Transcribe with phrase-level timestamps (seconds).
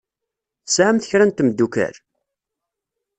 [0.65, 1.95] Tesɛamt kra n temddukal?